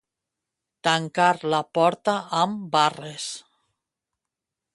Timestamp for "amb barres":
2.41-3.29